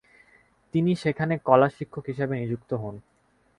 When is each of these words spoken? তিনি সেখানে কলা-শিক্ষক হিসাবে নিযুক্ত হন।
তিনি 0.73 0.91
সেখানে 0.95 1.33
কলা-শিক্ষক 1.39 2.03
হিসাবে 2.07 2.33
নিযুক্ত 2.39 2.71
হন। 2.73 2.95